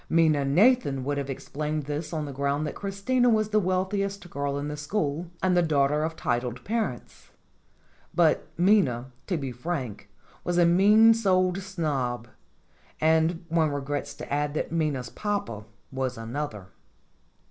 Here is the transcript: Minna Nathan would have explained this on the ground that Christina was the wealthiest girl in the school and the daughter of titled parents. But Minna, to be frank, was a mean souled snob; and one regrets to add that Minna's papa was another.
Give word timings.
Minna 0.09 0.43
Nathan 0.43 1.03
would 1.03 1.19
have 1.19 1.29
explained 1.29 1.83
this 1.83 2.11
on 2.11 2.25
the 2.25 2.31
ground 2.33 2.65
that 2.65 2.73
Christina 2.73 3.29
was 3.29 3.49
the 3.49 3.59
wealthiest 3.59 4.27
girl 4.31 4.57
in 4.57 4.67
the 4.67 4.75
school 4.75 5.29
and 5.43 5.55
the 5.55 5.61
daughter 5.61 6.01
of 6.03 6.15
titled 6.15 6.63
parents. 6.65 7.29
But 8.11 8.47
Minna, 8.57 9.11
to 9.27 9.37
be 9.37 9.51
frank, 9.51 10.09
was 10.43 10.57
a 10.57 10.65
mean 10.65 11.13
souled 11.13 11.59
snob; 11.61 12.27
and 12.99 13.45
one 13.49 13.69
regrets 13.69 14.15
to 14.15 14.33
add 14.33 14.55
that 14.55 14.71
Minna's 14.71 15.11
papa 15.11 15.65
was 15.91 16.17
another. 16.17 16.65